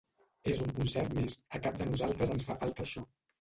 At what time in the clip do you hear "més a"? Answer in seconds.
1.17-1.61